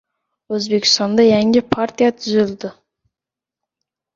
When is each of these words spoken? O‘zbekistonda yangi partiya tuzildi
O‘zbekistonda 0.57 1.25
yangi 1.27 1.63
partiya 1.75 2.09
tuzildi 2.23 2.73